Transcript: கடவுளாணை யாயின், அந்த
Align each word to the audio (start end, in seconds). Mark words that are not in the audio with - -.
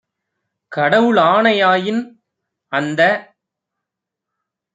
கடவுளாணை 0.71 1.51
யாயின், 1.57 2.01
அந்த 2.71 3.01